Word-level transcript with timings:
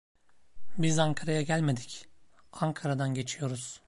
Biz 0.77 0.99
Ankara'ya 0.99 1.41
gelmedik, 1.41 2.07
Ankara'dan 2.53 3.13
geçiyoruz. 3.13 3.79